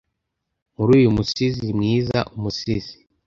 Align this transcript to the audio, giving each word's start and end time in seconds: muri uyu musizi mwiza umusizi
muri 0.75 0.91
uyu 0.99 1.09
musizi 1.17 1.65
mwiza 1.77 2.17
umusizi 2.35 2.95